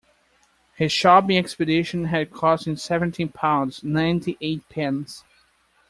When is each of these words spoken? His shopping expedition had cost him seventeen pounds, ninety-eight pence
His 0.77 0.91
shopping 0.91 1.37
expedition 1.37 2.05
had 2.05 2.31
cost 2.33 2.65
him 2.65 2.75
seventeen 2.75 3.29
pounds, 3.29 3.83
ninety-eight 3.83 4.67
pence 4.67 5.23